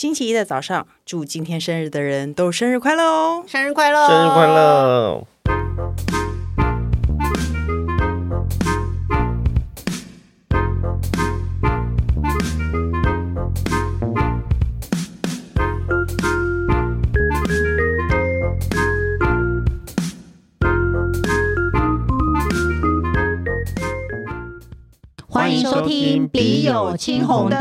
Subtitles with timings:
[0.00, 3.44] 星期一的早上，祝今天生日的人都生日快乐哦！
[3.48, 5.26] 生日快乐，生日快乐！
[25.26, 27.58] 欢迎收听《笔友青红灯》。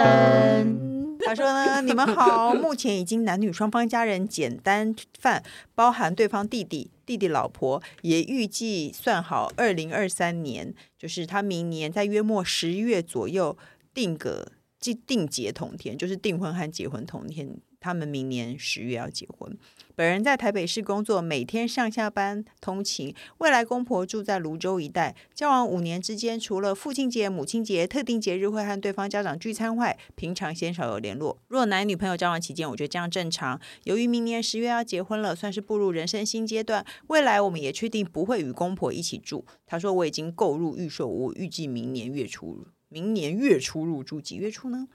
[1.38, 5.43] 说呢，你们好，目前已经男女双方家人简单饭，
[5.75, 13.55] 包含对方弟弟、弟弟老婆，也预计算好，二零二三年就是他明年在约莫十月左右
[13.93, 17.59] 定个即定结同天，就是订婚和结婚同天。
[17.79, 19.57] 他们明年十月要结婚。
[19.95, 23.15] 本人在台北市工作，每天上下班通勤。
[23.39, 25.15] 未来公婆住在泸州一带。
[25.33, 31.39] 交往五年之间，除了父亲节、母亲节、特定节日会和对方家长聚餐外，平常鲜少有联络。
[31.47, 33.59] 若男女朋友交往期间，我觉得这样正常。
[33.86, 36.86] 由于明年十月要结婚了，算是步入人生新阶段。
[37.08, 39.45] 未来我们也确定不会与公婆一起住。
[39.66, 44.22] 他说我已经购入预售屋，预计明年月初，明年月初入住。
[44.22, 44.88] 几月初呢？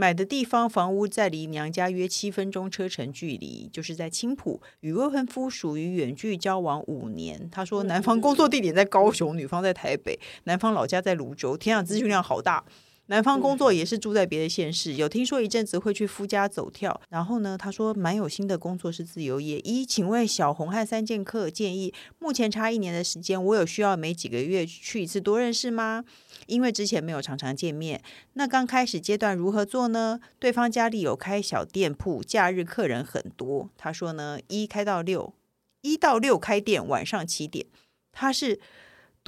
[0.00, 4.58] 买的地方房屋在离娘家约七分钟车程距离，就是在青浦。
[4.80, 7.50] 与未婚夫属于远距交往五年。
[7.52, 11.54] 他说，男方工作地点在高雄，女方在台北，男方老家在泸州。
[11.54, 12.64] 天啊，资讯量好大！
[13.10, 17.00] 男方工作也是住在别的县市，有听说一阵子会去夫家走跳。
[17.08, 19.58] 然后呢，他说蛮有心的工作是自由业。
[19.64, 26.04] 一，请问小红和三剑客建议，目前差一年的时间，我有需要每几个月去一次多认识吗？
[26.46, 28.00] 因为之前没有常常见面，
[28.34, 30.20] 那刚开始阶段如何做呢？
[30.38, 33.68] 对方家里有开小店铺，假日客人很多。
[33.76, 35.34] 他说呢，一开到六，
[35.80, 37.66] 一到六开店，晚上七点。
[38.12, 38.60] 他是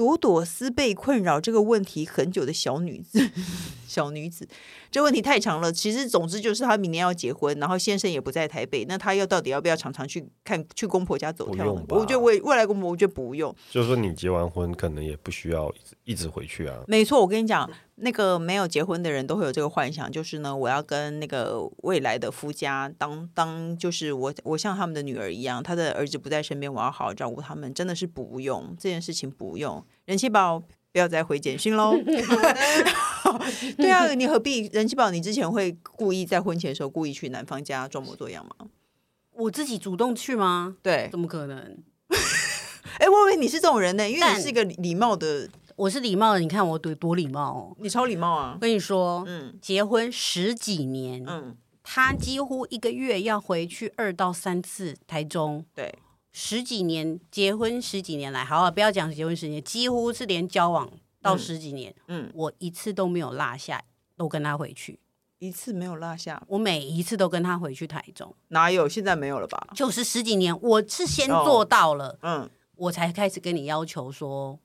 [0.03, 3.31] 朵朵思被困扰这个问题很久的小女子，
[3.93, 4.49] 小女子。
[4.91, 11.83] 这问题太长了，其实总之就是她明年要结婚，然后先生也不在台北，那她要到底要不要常常去看去公婆家走跳呢？
[11.91, 13.55] 我觉得未未来公婆，我觉得不用。
[13.71, 16.79] 就是说你结完婚，可能也不需要一直一直回去啊。
[16.89, 29.85] 没错，我跟你讲，那个没有结婚的人都会有这个幻想，就是呢，我要跟那个未来的夫家当当，就是我我像他们的女儿一样，他的儿子不在身边，我要好好照顾他们，真的是不用这件事情不用。
[30.07, 30.63] 人气宝。
[30.93, 31.95] 不要再回简讯喽！
[33.77, 35.11] 对啊，你何必人气宝？
[35.11, 38.67] 你之前会故意在婚前的时候故意去男方家装模作样吗？
[39.33, 40.77] 我自己主动去吗？
[40.83, 41.79] 对，怎么可能？
[42.99, 45.49] 哎，我以为你是这种人呢，因为你是一个礼貌的。
[45.75, 48.53] 我是礼貌的，你看我多多礼貌哦，你超礼貌啊！
[48.55, 55.93] 我跟你说，嗯，结婚十几年，嗯，他几乎一个月要回去二到三次台中，对。
[56.31, 60.89] 十几年结婚十几年来，好啊，不要讲结婚十年，几乎是连交往
[61.23, 63.83] 到十几年，嗯，嗯，我一次都没有落下，
[64.17, 64.99] 都跟他回去，
[65.39, 68.89] 一次没有落下，我每一次都跟他回去台中，哪有？
[68.89, 69.69] 现在没有了吧？
[69.75, 74.59] 就是十几年，我是先做到了，哦、嗯，我才开始跟你要求说。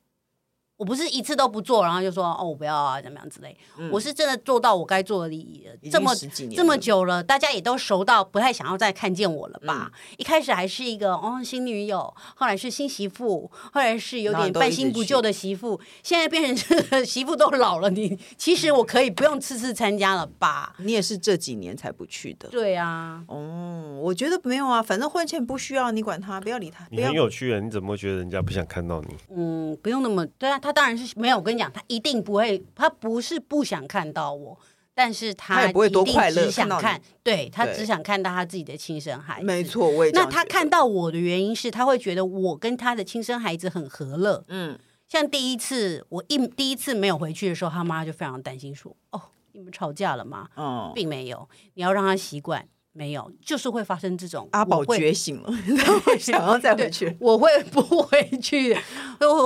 [0.77, 3.57] 我不是一次都不做，然后就说哦，我不要啊，怎么样之类。
[3.77, 6.13] 嗯、我是真的做到我该做的利益了，这么
[6.55, 9.91] 这么久了，大家也都熟到不太想要再看见我了吧？
[9.91, 20.75] 嗯、一开始还是一个哦新女友，后来是新媳妇，后来是有点半新不旧的媳妇，现在变成这个 媳妇都老了，你其实我可以不用次次参加了吧？
[20.85, 22.49] 你也是这几年才不去的。
[22.49, 26.87] 对啊，哦，我觉得没有啊，反正婚前不需要你管他，不要理他。
[26.91, 29.15] 你很有趣啊，你怎么会觉得人家不想看到你？
[29.35, 30.59] 嗯，不用那么对啊。
[30.67, 34.59] 他当然是没有，我跟你讲，他一定不会，他不是不想看到我，
[34.93, 39.45] 但是他也不会多快乐，只想看，对，他只想看到他自己的亲生孩子。
[39.45, 40.11] 没错，我也。
[40.11, 44.43] 那他看到我的原因是他会觉得我跟他的亲生孩子很和乐。
[44.49, 49.21] 嗯，像第一次我一第一次没有回去的时候，他妈就非常担心说：“哦，
[49.53, 52.67] 你们吵架了吗？”哦，并没有，你要让他习惯。
[52.97, 54.49] 没有，就是会发生这种。
[54.53, 55.53] 阿宝觉醒了，
[55.85, 57.15] 他会 想要再回去。
[57.19, 58.75] 我会不回去，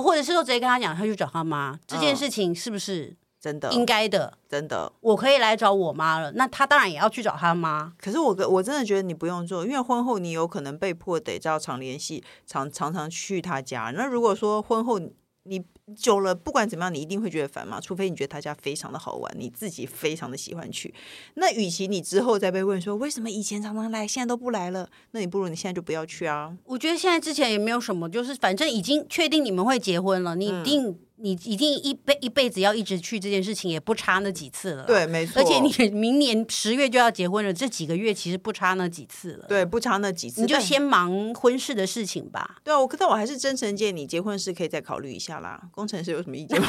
[0.01, 1.77] 或者是说直接跟他讲，他去找他妈。
[1.85, 3.69] 这件事情是不是真的？
[3.73, 4.93] 应该的，真的。
[5.01, 7.91] 我可以来找我妈了，那他当然也要去找他妈。
[7.99, 13.91] 可是我我真的觉得你不用做，因为婚后你有可能被迫得要常联系，常常常去他家。
[13.93, 14.97] 那如果说婚后
[15.43, 15.61] 你。
[15.95, 17.79] 久了，不管怎么样，你一定会觉得烦嘛。
[17.79, 20.93] 除非你觉得他家非常的好玩，你自己非常的喜欢去。
[21.35, 26.55] 那与其你之后再被问说为什么以前常常来，现在都不来了，那你不如你现在就不要去啊。
[26.65, 30.87] 我觉得现在之前也没有什么，就是反正已经确定你们会结婚了，你一定。
[30.87, 34.83] 嗯你一定一辈一辈子要一直去这件事情，也不差那几次了。
[34.85, 35.39] 对，没错。
[35.39, 39.45] 而且你明年十月就要结婚了，这几个月其实不差那几次了。
[39.47, 40.41] 对，不差那几次。
[40.41, 42.57] 你就先忙婚事的事情吧。
[42.63, 45.61] 对啊，我可是我还是真诚建议你结婚时可以再考虑一下啦。
[45.81, 46.67] 工程师有什么意见吗？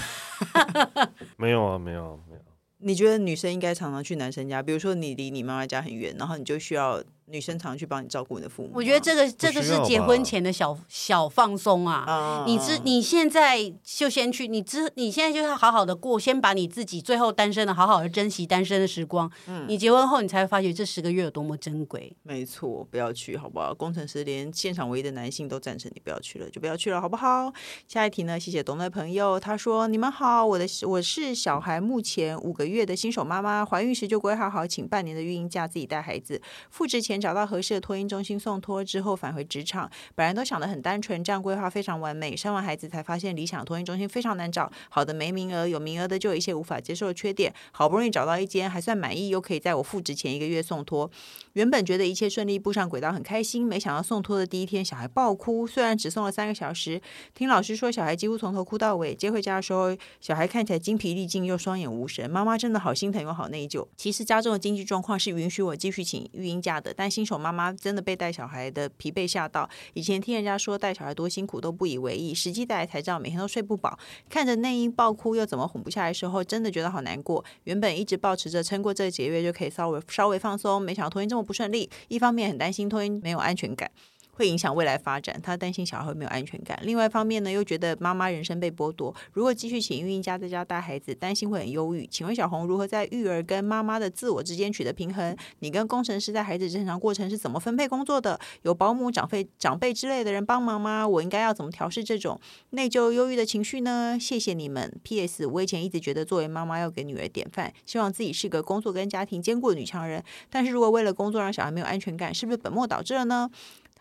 [1.37, 2.41] 没有啊，没有，没有。
[2.79, 7.05] 你觉得女生应该常常去男生家，比如说你离你妈妈家很远，然后你就需要。
[7.27, 12.45] 女生常去帮你照顾你的父母，我觉得这个这个是结婚前的小小放松啊。
[12.47, 19.31] 你知你现在就先去，你知你现在就要好好的过，先把你自己最后单身的好好的珍惜单身的时光。
[19.47, 22.15] 嗯，你结婚后你才会发觉这十个月有多么珍贵。
[22.23, 23.73] 没错，不要去好不好？
[23.73, 27.51] 工程师连现场唯一的男性都赞成你不要去了，就不要去了好不好？
[27.89, 28.39] 下一题呢？
[28.39, 37.22] 谢谢董的朋友，他说：你们好，我的我是小孩目前五个月的新手妈妈，怀孕时就规划好请半年的孕婴假，自己带孩子，复职前。
[37.23, 42.37] 找到合适的托婴中心送托之后返回职场，本来都想得很单纯，这样规划非常完美。
[42.37, 47.55] 生完孩子才发现理想托婴中心非常难找，好的没名额，有名额的就有一些无法接受的缺点。
[47.71, 51.11] 好不容易找到一间还算满意，又可以在我复职前一个月送托。
[51.53, 57.01] 原本觉得一切顺利，步上轨道很开心，没想到送托的第一天小孩爆哭，虽然只送了三个小时，
[57.35, 59.15] 听老师说小孩几乎从头哭到尾。
[59.15, 63.87] 接回家的时候，小孩看起来精疲力尽又双眼无神，妈妈真的好心疼又好内疚。
[63.97, 69.69] 其实家中的经济状况是允许我继续请育婴假的，但但新手妈妈真的被带小孩的疲惫吓到。
[69.95, 73.99] 以前听人家说带小孩多辛苦都不以为意，实际带来才知道每天都睡不饱。
[74.31, 77.45] 看着内衣爆哭又怎么哄不下来时候，真的觉得好难过。
[77.65, 81.91] 原本一直保持着撑过这个几个月就可以稍微稍微放松，没想到托婴这么不顺利。
[82.07, 83.91] 一方面很担心托婴没有安全感。
[84.37, 86.79] 会影响未来发展，他担心小孩会没有安全感。
[86.83, 89.15] 另外一方面呢，又觉得妈妈人生被剥夺。
[89.33, 92.07] 如果继续请孕婴假在家带孩子，担心会很忧郁。
[92.07, 95.37] 请问小红如何在育儿跟妈妈的自我之间取得平衡？
[95.59, 98.41] 你跟工程师在孩子成长过程是怎么分配工作的？
[98.63, 101.07] 有保姆、长辈、长辈之类的人帮忙吗？
[101.07, 102.41] 我应该要怎么调试这种
[102.71, 104.17] 内疚、忧郁的情绪呢？
[104.19, 104.99] 谢谢你们。
[105.03, 105.47] P.S.
[105.47, 110.25] 我以前一直觉得作为妈妈要给女儿典范，希望自己是个工作跟家庭兼顾的女强人。
[110.49, 113.51] 但是如果为了工作让小孩没有安全感，是不是本末倒置了呢？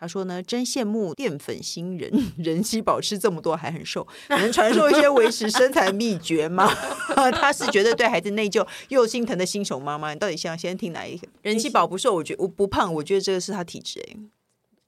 [0.01, 6.67] 他说呢，真羡慕淀粉星人， 人气保持这么多还很瘦，能传授一些维持身材秘诀吗？
[7.31, 11.27] 他是觉得对孩子内疚又心疼的新手妈妈，你到底想先听哪一个？
[11.43, 14.17] 人气保不瘦，我觉得我不胖，我觉得这个是他体质哎、欸，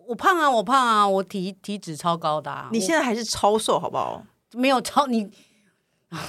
[0.07, 4.25] 我胖啊，我胖啊，我体体脂超高的、啊，你现在还是超瘦好不好？
[4.53, 5.29] 没有超你，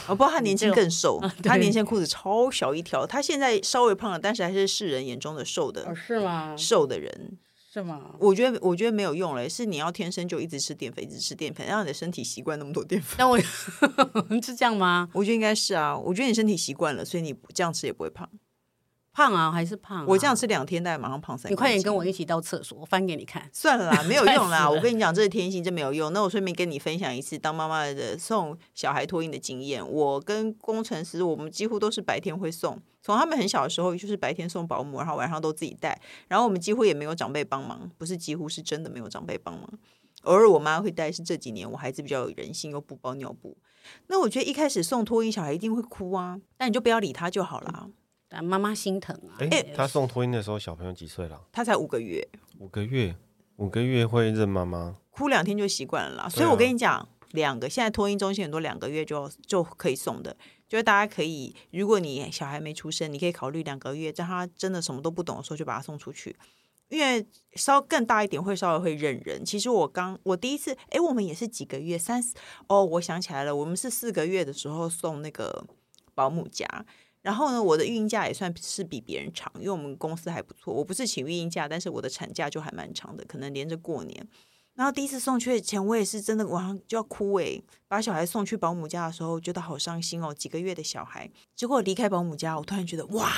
[0.09, 6.55] 我不知道他年轻更瘦，他年轻裤子超小一条，他现在稍微胖了，但是还是世人眼中的瘦的，哦、是吗？
[6.55, 7.39] 瘦的人。
[7.75, 8.15] 是吗？
[8.21, 13.17] 我觉得我觉得没有用嘞，是你要天生就一直吃淀粉，一直吃淀粉，让你的身体习惯那么多淀粉。
[13.19, 13.37] 那我
[14.41, 15.09] 是这样吗？
[15.13, 18.31] 我觉得应该是啊，我觉得你身体习惯了，所以你这样吃也不会胖。
[19.15, 20.05] 胖啊，还是胖啊？
[20.09, 21.51] 我这样吃两天，大概马上胖三。
[21.51, 23.49] 你快点跟我一起到厕所，我翻给你看。
[23.53, 24.69] 算了啦， 没有用啦。
[24.69, 26.13] 我跟你讲，这是天性，这没有用。
[26.13, 29.89] 那我顺便跟你分享一次当妈妈的送小孩托婴的经验。
[29.89, 32.77] 我跟工程师，我们几乎都是白天会送。
[33.01, 35.97] 从他们很小的时候，就是白天送保姆，然后晚上都自己带。
[36.27, 39.71] 然后我们几乎也没有长辈帮忙，不是几乎是真的没有长辈帮忙。
[40.23, 43.57] 偶尔我妈会带，是这几年我孩子比较有人性，又不包尿布。
[44.07, 47.71] 那我觉得一开始送托婴小孩一定会哭啊，但你就不要理他就好了。
[47.71, 47.93] 但
[48.43, 49.37] 妈妈心疼啊。
[49.41, 51.41] 哎、欸，他送托婴的时候小朋友几岁了？
[51.53, 52.27] 他才五个月。
[52.59, 53.15] 五个月，
[53.57, 54.97] 五个月会认妈妈？
[55.11, 56.29] 哭两天就习惯了啦。
[56.29, 60.37] 所以我跟你讲，两个现在托婴中心很多两个月就就可以送的。
[60.67, 66.35] 就是大家可以，如果你小孩没出生，你可以考虑两个月，在他真的什么都不懂的时候就把他送出去，
[66.89, 69.45] 因为稍更大一点会稍微会认人。
[69.45, 72.21] 其实我刚我第一次，哎，我们也是几个月，三
[72.67, 75.65] 哦，我想起来了，我们是四个月的时候送那个
[76.15, 76.67] 保姆家，
[77.25, 84.29] 然后呢，我的孕假也算是比别人长，因为我们公司还不错，我不是请孕假，但是我的产假就还蛮长的，可能连着过年。
[84.75, 91.31] 然后第一次送去前，我也是真的晚上就要哭诶，把小孩送去保姆家的时候，觉得好伤心哦，几个月的小孩。
[91.57, 93.33] 结果离开保姆家，我突然觉得哇，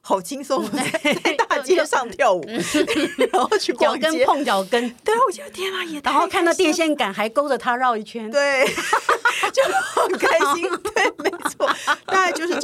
[0.00, 2.44] 好轻松，在 大街上跳舞，
[3.32, 8.66] 然后去逛街，脚跟碰脚跟，对，我觉得天啊，也然后看到电线杆还勾着他绕一圈，对，
[9.52, 11.66] 就很开心，对，没错，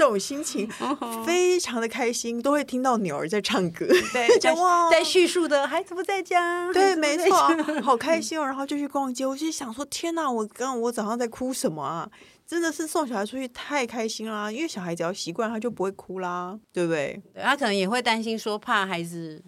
[0.07, 0.69] 种心情，
[1.25, 7.37] 非常的开心，都会听到鸟儿在唱歌，对， 哇，在叙述的孩子不在家，对，没 错，
[7.83, 12.09] 好开心哦，然后就去逛街，我就想说，天哪，我刚我早上在哭什么啊？
[12.47, 17.21] 真的是送小孩出去太开心啦，因为小孩只要习惯，他就不会哭啦，对不对？
[17.33, 19.43] 对，他可能也会担心说，怕孩子。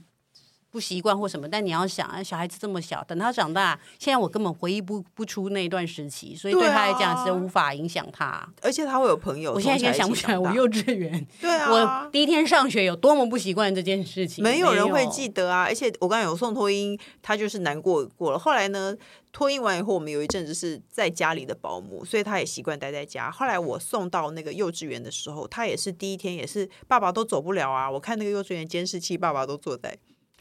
[0.76, 8.46] 不习惯或什么，但你要想，啊小孩子这么小，等他长大，现在我根本回忆不不出那一段时期，所以对他来讲是无法影响他。
[8.60, 9.54] 而且他会有朋友。
[9.54, 15.62] 我现在想不起来，我幼稚园，对啊，我第一天上学有多么不习惯这件事情，没有人会记得啊。
[15.62, 18.38] 而且我刚才有送托婴，他就是难过过了。
[18.38, 18.94] 后来呢，
[19.32, 23.30] 托婴完以后，我们有一阵子是在家里的保姆，所以他也习惯待在家。
[23.30, 27.90] 后来我送到那个幼稚园的时候，他也是第一天，也是爸爸都走不了啊。
[27.90, 29.96] 我看那个幼稚园监视器，爸爸都坐在。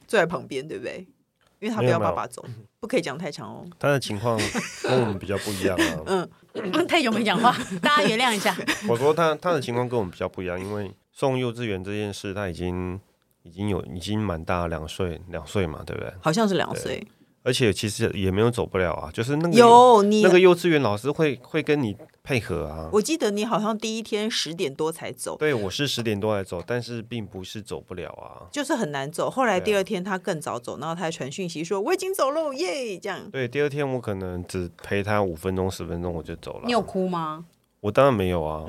[0.08, 1.08] 坐在旁边，对不对？
[1.60, 2.46] 因为他不要爸爸走，
[2.80, 3.66] 不可以讲太长哦。
[3.80, 4.38] 他的情况
[4.84, 6.04] 跟我们比较不一样啊。
[6.06, 6.30] 嗯，
[6.86, 8.56] 太久没讲话，大家原谅一下。
[8.88, 13.00] 我说他他的情况跟我们比较不一样，因为送幼稚园这件事，他已经
[13.44, 16.14] 已经有已经蛮大，两岁两岁嘛，对不对？
[16.22, 17.08] 好像是两岁。
[17.46, 22.90] 而且其实也没有走不了啊，就是那个有你那个幼稚园老师会会跟你配合啊。
[22.92, 29.30] 我记得你好像第一天十点多才走，对，我是十点多才走，但是并不是走不了啊，就是很难走。
[29.30, 33.30] 后来第二天他更早走，然后他还传讯息说我已经走了耶，这样。
[33.30, 36.62] 对，第二天我可能只陪他五分钟十分钟我就走了。
[36.66, 37.46] 你有哭吗？
[37.82, 38.66] 我当然没有啊。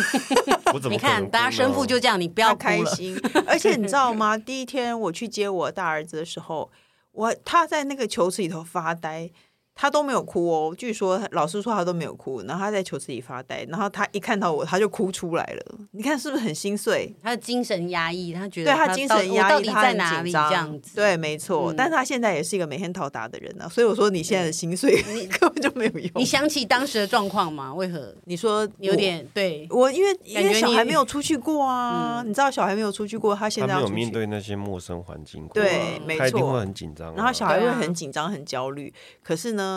[0.74, 0.94] 我怎么？
[0.94, 3.18] 你看，大家生父就这样，你不要开心。
[3.46, 4.36] 而且你知道吗？
[4.36, 6.70] 第一天我去接我大儿子的时候。
[7.12, 9.30] 我他在那个球池里头发呆。
[9.80, 15.78] 他都没有哭哦，据说老师说他都没有哭，然后他在球池里发呆，然后他一看到我，他就哭出来了。
[15.92, 17.10] 你看是不是很心碎？
[17.22, 20.96] 他的精神压抑，他觉得对他精神压抑，他在哪里这样子？
[20.96, 21.72] 对，没错。
[21.72, 26.10] 嗯、但是他现在也是一个每天讨打的人呢、啊，所以我说你现在的心碎，你 根本就没有用。
[26.16, 27.72] 你想起当时的状况吗？
[27.72, 29.90] 为何你说有点对我？
[29.90, 37.14] 因为因为小孩没有出去过啊，嗯、你知道小孩没有出去过，他现在要没有面对那些陌生环境对，没错，他一定会很紧张、啊。
[37.16, 39.69] 然后小孩会很紧张、很焦虑，可是呢？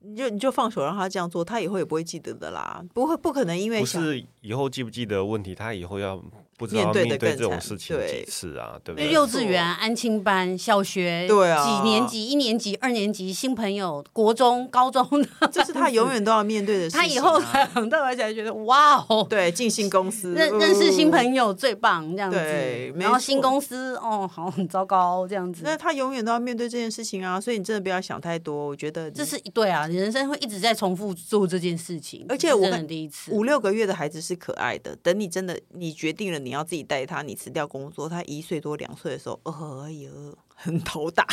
[0.00, 6.22] 你就你就放手让他这样做，他以后也不会记得的啦，不会不可能因为不是以后记不记得问题，他以后要。
[6.62, 8.78] 不知道面对这种事情几次啊？
[8.84, 9.10] 对不对？
[9.10, 12.26] 幼稚园、安亲班、小学，对啊，几年级？
[12.26, 15.04] 一年级、二年级，新朋友，国中、高中，
[15.50, 17.00] 这是他永远都要面对的事情。
[17.00, 17.40] 他以后
[17.74, 22.38] 长大起来觉得哇哦，对，进新公司认认识新朋友最棒，这样子。
[22.94, 25.62] 然后新公司哦，好很糟糕这样子。
[25.64, 28.68] 那他永远都要面对这件事情啊，所以你真的不要想太多。
[28.68, 32.24] 我觉得这是对啊，你人生会一直在重复做这件事情。
[32.28, 36.51] 而且我们第一次五六个月的孩子是可爱的，等你真的你决定了你。
[36.52, 41.26] 你要自己带他，你辞掉工作，他一岁多两岁的时候，哎呦，很头大，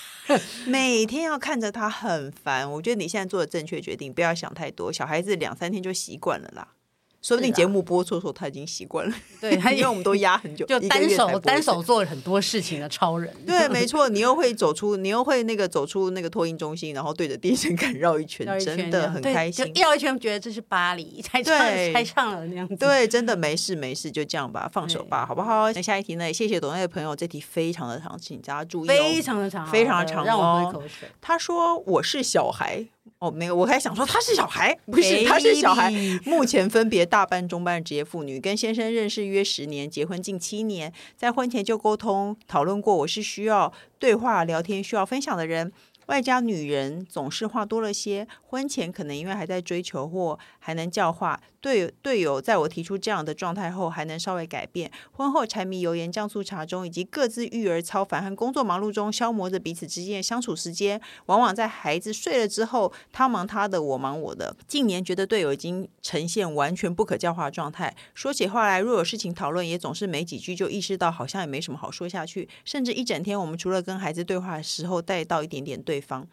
[0.68, 2.70] 每天要看着他很烦。
[2.70, 6.74] 我觉得你现在做的正确决定，不要想太多，小孩子两三天就习惯了啦。
[7.22, 13.30] 说不定节目播出的时候他已经习惯了， 对， 因为我们都压很久，就单手单手做了很多事情的超人。
[13.46, 19.70] 对， 没错，你又会走出，你又会那个走出那个托婴中心，然后对着电线杆绕一圈，真的很开心。
[19.72, 21.54] 就绕一圈，觉得这是巴黎，才唱
[21.92, 22.74] 才唱了那样子。
[22.76, 25.70] 对，真的没事没事，就这样吧，放手吧，好不好？
[25.72, 26.32] 那下一题呢？
[26.32, 31.08] 谢谢董内的朋友，这题非常的长，请大家注意，非常的长，非常的长，让我喝口水。
[31.20, 32.86] 他说我是小孩。
[33.18, 35.90] 哦，没有，我还想说他是小孩，不是，他是小孩。
[36.24, 45.70] 目前分别大班、中班的职业妇女，跟先生认识约十年，结婚近七年，在婚前就沟通讨论过，我是需要对话聊天、需要分享的人。
[46.10, 64.56] 外加女人总是话多了些，婚前可能因为还在追求或还能教化，队队友在我提出这样的状态后还能稍微改变，婚后柴米油盐酱醋茶中，以及各自育儿操烦和工作忙碌中消磨着彼此之间的相处时间，往往在孩子睡了之后，他忙他的，我忙我的。
[64.66, 76.26] 近年觉得队友已经呈现完全不可教化状态，说起话来若有事情讨论，也总是没几句就意识到好像也没什么好说下去，甚至一整天我们除了跟孩子对话的时候带到一点点对方，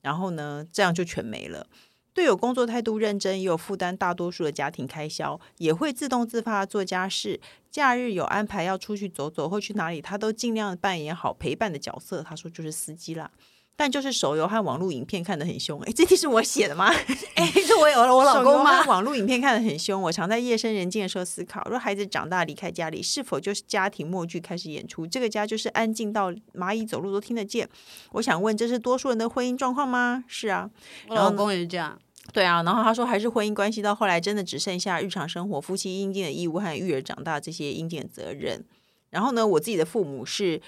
[0.00, 1.66] 然后呢，这样就全没了。
[2.14, 7.40] 队友工作态度认真，也有负担大多数的家庭开销，也会自动自发做家事。
[7.70, 12.22] 假日有安排要出去走走或去哪里，他都尽量扮演好陪伴的角色。
[12.22, 13.30] 他说就是司机啦。
[13.74, 16.92] 但就是手游和网络影片看得很凶，哎，这题是我写的吗？
[17.34, 18.84] 哎，是我有了我老公吗？
[18.86, 25.06] 网络影片看得很凶，我常在夜深人静的时候思考：若孩子长大离开家里，是否就是家庭默剧开始演出？
[25.06, 27.68] 这个家就是安静到蚂蚁走路都听得见。
[28.12, 30.22] 我想问，这是多数人的婚姻状况吗？
[30.28, 30.70] 是啊，
[31.08, 31.98] 我老公也是这样。
[32.32, 38.64] 对啊，然后他说，还是婚姻关系到后来真的只剩下日常生活、夫妻应尽的义务和育儿长大这些应尽的责任。
[39.10, 40.60] 然后呢，我自己的父母是。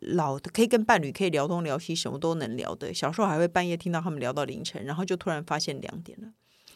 [0.00, 2.92] 老的可以跟伴侣可以聊东聊西，什么都能聊的。
[2.92, 6.28] 小时候还会半夜听到他们聊到凌晨，然后就突然发现两点了。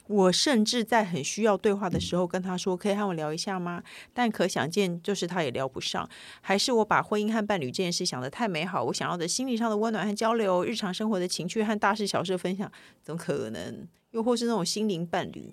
[0.07, 3.83] 我甚至在很需要对话的时候跟他说：“可以和我聊一下吗？”
[4.15, 6.09] 但可想见，就是他也聊不上。
[6.41, 12.73] 还是我把婚姻和伴侣这件事想得太美好，我想要的心理上的温暖和交流，日常生活的情趣和大事小事分享，
[13.03, 13.87] 怎么可能？
[14.13, 15.53] 又或是那种心灵伴侣？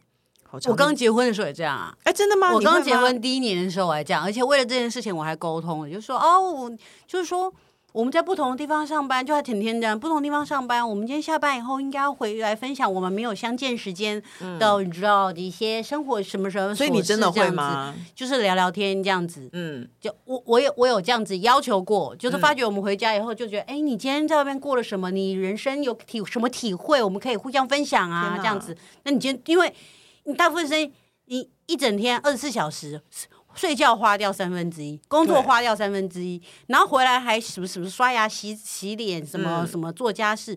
[0.66, 1.96] 我刚结婚的时候也这样啊！
[2.04, 2.54] 哎，真的吗？
[2.54, 6.72] 我刚结婚第一年的时候我还这样，而且为了这件事情我还沟通了，就说哦，
[7.08, 7.54] 就是说。
[7.96, 9.98] 我们在不同的地方上班，就还挺天真。
[9.98, 14.22] 不同地方上班，我们今天下班以后应该要回来分享我们没有相见时间
[14.60, 16.76] 的，你知道的一些生活什么什么。
[16.76, 17.96] 所以你真的会吗？
[18.14, 19.50] 就是聊聊天这样子。
[19.54, 25.10] 嗯，就我我有我有这样子要求过，就是发觉我们回家以后就觉得，哎、嗯，你今天在外面过了什么？
[25.10, 27.02] 你人生有体什么体会？
[27.02, 28.76] 我们可以互相分享啊，这样子。
[29.04, 29.74] 那你今天因为
[30.26, 30.92] 你大部分时间
[31.26, 33.02] 你一整天二十四小时。
[33.56, 40.54] 睡觉花掉三分之一，工作花掉三分之一，然后回来还什么什么刷牙、洗洗脸，什么什么做家事，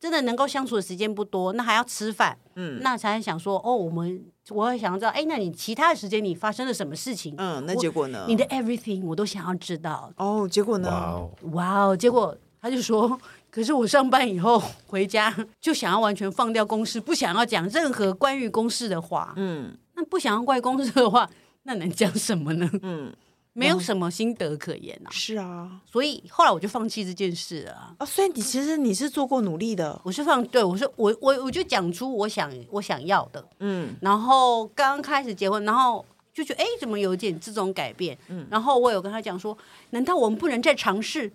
[0.00, 7.36] 真的能够相处的时间不多，那还要吃饭，嗯，那才想说哦，我们我会想要知道，哎，那你其他的时间你发生了什么事情？
[7.38, 8.24] 嗯，那结果呢？
[8.26, 10.12] 你的 everything 我都想要知道。
[10.16, 11.30] 哦，结果呢？
[11.52, 13.16] 哇哦，结果他就说，
[13.50, 19.32] 可是我上班以后 回家就想要完全放掉公事，不想要讲任何关于公事的话。
[19.36, 21.28] 嗯，那不想要怪公事的话，
[21.64, 22.70] 那能讲什么呢？
[22.82, 23.12] 嗯。
[23.52, 25.10] 没有什么心得可言啊！
[25.10, 28.06] 是啊，所以后来我就放弃这件事了啊。
[28.06, 36.02] 所以你其实你是做过努力的，我是放对我说我我我就讲出我想我想要的，嗯，然后刚开始结婚，然后
[36.32, 38.16] 就觉得哎，怎么有点这种改变？
[38.28, 39.58] 嗯，然后我有跟他讲说，
[39.90, 41.30] 难道我们不能再尝试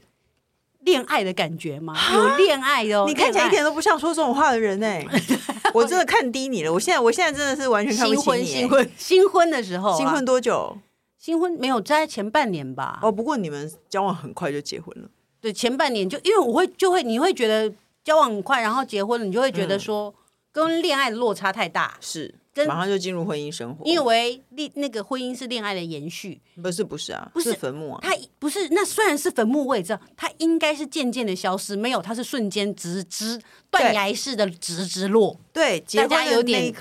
[0.85, 1.93] 恋爱的感觉吗？
[2.13, 5.05] 有恋爱的，你看起来一点都不像说这种话的人哎，
[5.73, 6.71] 我真的看低你了。
[6.71, 8.45] 我现在我现在真的是完全看不起你。
[8.45, 10.77] 新婚新婚新婚的时候，新婚多久？
[11.19, 12.99] 新婚没有在前半年吧？
[13.01, 15.09] 哦，不过你们交往很快就结婚了。
[15.41, 17.73] 对，前半年就因为我会就会你会觉得
[18.03, 20.13] 交往很快，然后结婚了，你就会觉得说
[20.55, 23.83] 跟恋爱的落差太大，是跟马上就进入婚姻生活。
[23.83, 27.99] 因为恋那个婚姻是恋爱的延续，不是不是啊，不是坟墓啊。
[28.01, 33.37] 它不是那虽然是坟墓，我也知道它应该是渐渐的消失，没有，它是瞬间直直
[33.69, 35.37] 断崖式的直直落。
[35.51, 36.73] 对，大家有点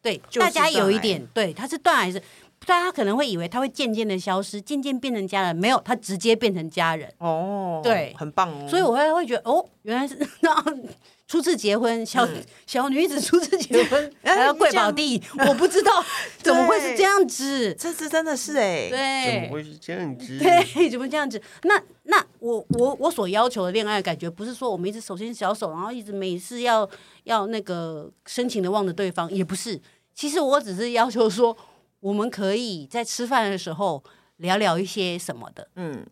[0.00, 2.22] 对，大家有一点对，它是断崖式。
[2.64, 7.08] 大家可能会以为他会渐渐的消失，渐渐变成家人，没有，他直接变成家人。
[7.18, 8.66] 哦，对，很棒哦。
[8.68, 10.64] 所以我会会觉得，哦，原来是那
[11.26, 16.04] 初次结婚，小、嗯、小女子初次结婚 还要跪宝地，我不知道
[16.38, 17.74] 怎么会是这样子。
[17.74, 20.38] 这次真的是哎，对，怎么会是这样子？
[20.38, 21.40] 对，怎么这样子？
[21.62, 26.88] 那那我我我所要求的恋爱感觉，不是说我们一直手牵小手，然后一直每次要
[27.24, 29.80] 要那个深情的望着对方，也不是。
[30.14, 31.56] 其实我只是要求说。
[32.00, 34.04] 我们可以在吃饭的时候
[34.36, 36.06] 聊聊一些什么的，嗯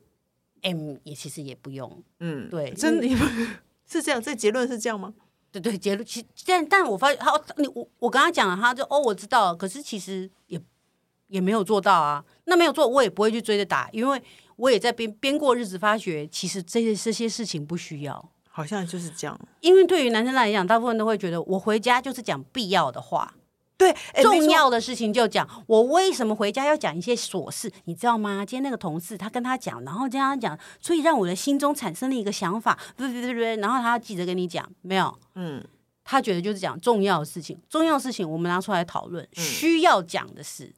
[0.63, 3.07] ，M 也其实也不用，嗯，对，真的
[3.87, 5.13] 是这样，这结论是这样吗？
[5.53, 10.61] 对对，结论其但但我发现他，你我我跟他讲了，他就哦，我知道了，可是其实也
[11.29, 12.25] 也没有做到啊。
[12.47, 14.21] 那没有做，我也不会去追着打，因为
[14.57, 19.39] 我也在边边过日子，发觉其实这些这些事情不需要，好像就是这样。
[19.61, 23.35] 因为对于男生来讲，大部分都会觉得我回家就是讲必要的话。
[23.77, 25.49] 对，重要的事情就讲。
[25.67, 27.71] 我为什么回家要讲一些琐事？
[27.87, 28.45] 你知道吗？
[28.47, 33.57] 今天那个同事他跟他讲，然后这样讲，所以让我的心中产生了一个想法，对对对对。
[33.57, 35.13] 然后他要记得跟你讲，没有？
[35.35, 35.63] 嗯，
[36.05, 39.29] 他觉得就是讲重要的事情，重要的事情我们拿出来讨论。
[39.33, 40.73] 需要讲的事，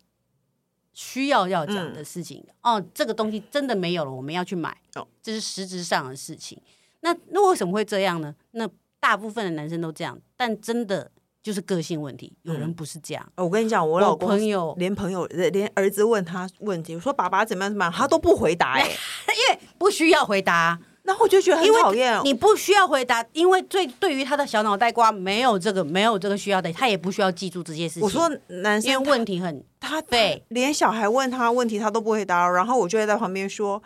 [0.95, 2.43] 需要要讲的事情。
[2.63, 4.75] 哦，这个东西真的没有了，我们要去买。
[4.95, 6.59] 哦，这是实质上的事情。
[7.01, 8.35] 那那为什么会这样呢？
[8.53, 8.67] 那
[8.99, 11.11] 大部分的男生都这样，但真的。
[11.47, 13.25] 就是个性问题，有人不是这样。
[13.37, 18.89] 嗯、我跟你讲，我老公朋友连朋友连儿子问他问题，我说爸爸怎么样怎么样，他都不回答、欸，哎，
[19.31, 20.77] 因为不需要回答。
[21.07, 22.21] 那我就觉得很讨厌。
[22.25, 28.03] 你不需要回答，因为最对于他的小脑袋瓜没有这个没有这个需要的，他也不需要记住这些事情。
[28.03, 33.81] 我说男生，因为问题很他对，连小孩问他问题他都不回答，然后我就会在旁边说。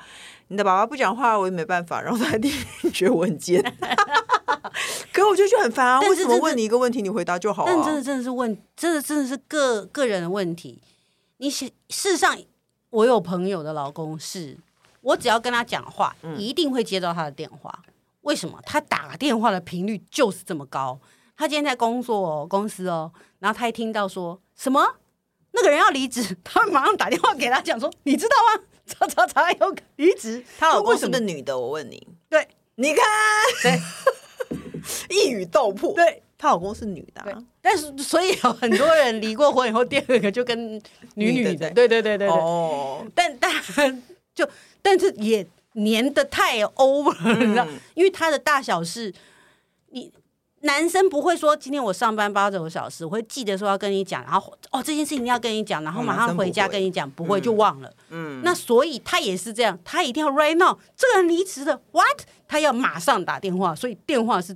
[0.53, 2.03] 你的爸爸不讲话，我也没办法。
[2.03, 3.63] 然后他弟弟 觉得我很贱，
[5.13, 6.01] 可我就觉得很烦啊！
[6.01, 7.73] 为什么问你一个问题，你回答就好了？
[7.73, 10.81] 但真的真的是问，真的真的是个个人的问题。
[11.39, 12.37] 你事实上，
[12.91, 14.59] 我有朋友的老公是，
[15.01, 17.83] 我只要跟他讲话，一定会接到他的电话。
[18.23, 18.61] 为什么？
[18.67, 21.01] 他打电话的频率就是这么高。
[21.37, 24.97] 他今天在工作哦，公司哦，然后他一听到说什么
[25.53, 28.63] 那个人要离职， 他马上打电话给他讲说，你知道吗？
[28.85, 31.59] 查查查，有离职，他老公是不是女的？
[31.59, 33.05] 我问你，对，你看，
[33.63, 33.81] 对，
[35.09, 40.81] 一语道破，对，她老公是女的，对，但是所以有很多人离过婚以后，第二个就跟
[41.15, 41.89] 女女的，对。
[41.89, 44.03] 对对对对，哦，但但
[44.35, 44.49] 就
[44.83, 49.13] 但是也黏的太 over 了，你知道，因为他的大小是，
[49.91, 50.13] 你。
[50.63, 57.91] 男生不会说今天我上班八九个小时，我会记得说要跟你讲，然后哦这件事情要跟你讲，然后马上回家跟你讲，不会，不会就忘了。
[58.11, 62.27] 嗯，那所以他也是这样，他一定要 right now，这个人离职了，what？
[62.47, 64.55] 他要马上打电话，所以电话是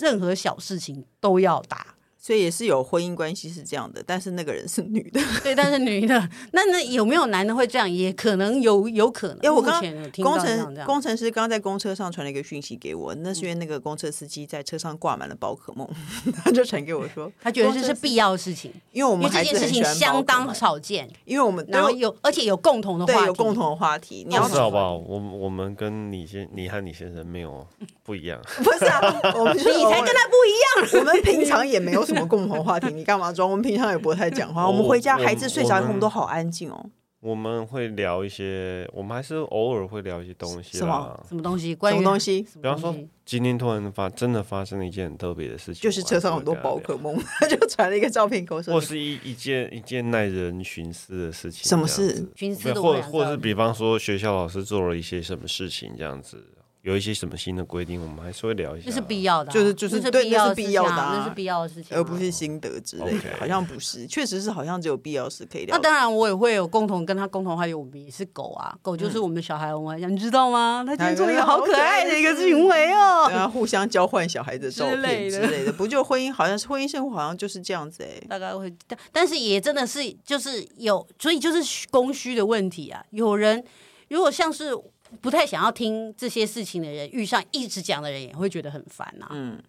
[0.00, 1.97] 任何小事情都要打。
[2.20, 5.20] 所以也是有婚姻关系是这样的，但是那个人是女的。
[5.42, 7.88] 对，但是女的，那那有没有男的会这样？
[7.88, 9.36] 也可能有，有可能。
[9.42, 9.80] 因为我刚
[10.16, 15.88] 工程工程师刚刚在公车上传了一个讯息给我，那是因为那个公车司机在车上挂满了宝可梦，
[16.44, 24.24] 他就传给我说，他觉得这是必要的事情，因为我们这件事情相当少见，因为我们然后有而且有共同的话题，有共同的话题。
[24.28, 24.92] 你要知道吧？
[24.92, 27.66] 我我们跟你先，你和你先生没有
[28.02, 29.00] 不一样， 不是啊？
[29.36, 32.92] 我们 你才跟他不一样，我们平常也没有什么共同话题。
[32.96, 33.48] 你干嘛装？
[33.48, 34.66] 我们平常也不会太讲话。
[34.66, 36.86] 我们回家，孩子睡着以后，我们都好安静哦。
[37.20, 40.78] 我们会聊一些，我们还是偶尔会聊一些东西。
[40.78, 41.20] 什么？
[41.28, 41.74] 什么东西？
[41.74, 42.42] 关于什么东西？
[42.42, 42.94] 比方说，
[43.24, 51.64] 今天突然发，真的发生了一件很特别的事情，就是车上很多宝可梦，他就传了一个照片给我说，或是一一件一件耐人寻思的事情。
[51.68, 52.24] 什么事？
[52.36, 56.44] 寻思的，或或是比方说，学校老师做了一些什么事情，这样子。
[56.88, 58.86] 有一些什么新的规定，我们还是会聊一下。
[58.86, 63.36] 这是必要的，就是就是对，那是必要的，那是必要的事情，而不是心得之类的。
[63.38, 65.76] 好像不是，确实是好像只有必要时可以聊。
[65.76, 67.74] 那当然，我也会有共同跟他共同话题。
[67.74, 69.74] 我们也是狗啊，狗就是我们的小孩。
[69.74, 70.82] 我们讲，你知道吗？
[70.86, 73.28] 他今天做了一个好可爱的一个行为哦。
[73.28, 76.32] 然后互相交换小孩的照片之类的，不就婚姻？
[76.32, 78.18] 好像是婚姻生活，好像就是这样子哎。
[78.26, 83.04] 大概会，但但是也真的是就是有，所以就是供需的问题啊。
[83.10, 83.62] 有人
[84.08, 84.72] 如果像是。
[85.20, 89.30] 不太想要听这些事情的人，遇上一直讲的人，也会觉得很烦呐、啊。
[89.32, 89.62] 嗯，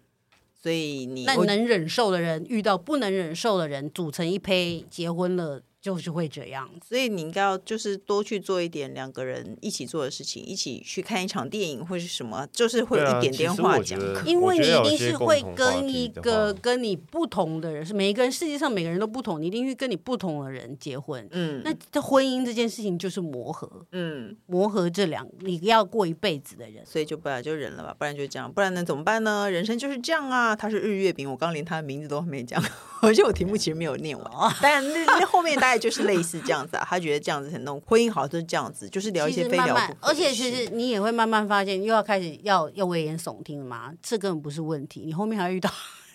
[0.62, 5.62] 所以你那能忍受的人遇到不能忍受的人，组成一胚结婚了。
[5.80, 13.98] 就是会这样，所以你应该要就是多去做一点两个人一起做的事情，一起去看一场电影或是什么，就是会有一点点话讲。
[14.26, 21.26] 因为你一定是会跟一个跟你不同的人，是每一个人世界上每个人都不同，你一定会跟你不同的人结婚。
[21.30, 29.50] 嗯，那这婚姻这件事情就是磨合，嗯，磨合这两你要过一辈子的人，所以就不然就忍了吧，不然就这样，不然能怎么办呢？
[29.50, 30.54] 人生就是这样啊。
[30.54, 32.62] 他是日月饼，我刚连他的名字都还没讲，
[33.00, 35.69] 而且我题目其实没有念完，但那那后面大。
[35.78, 39.76] 就是类似这样子啊，他觉得这样子很弄，婚姻好就是这样子，就是聊一些非聊。
[40.00, 45.70] 而且其实你也会慢慢发现，又要开始要要危言耸听了嘛，这根本不是问题，你后面还会遇到，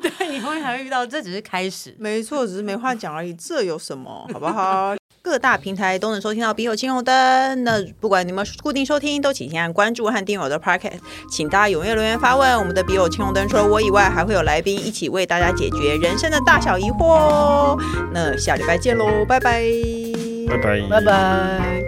[0.00, 4.94] 对，你后面还会遇到，这只是开始，没错，只是没话讲而已，这有什么，好不好？
[5.26, 7.12] 各大平台都能收听到《笔友青红灯》，
[7.62, 11.00] 那不管你们固定收听，都请先按关注和订阅我的 Podcast。
[11.28, 17.76] 请大家踊跃留言发问，我们的《笔友青红灯》除了我以外，还会有来宾一起为大家解决人生的大小疑惑哦。
[18.12, 19.64] 那下礼拜见喽，拜拜，
[20.46, 21.85] 拜拜，拜拜。